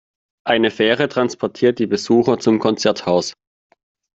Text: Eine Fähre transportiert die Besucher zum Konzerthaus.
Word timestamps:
Eine 0.47 0.71
Fähre 0.71 1.09
transportiert 1.09 1.77
die 1.77 1.85
Besucher 1.85 2.39
zum 2.39 2.57
Konzerthaus. 2.57 3.35